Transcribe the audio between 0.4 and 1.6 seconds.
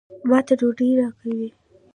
ته ډوډۍ راکوي.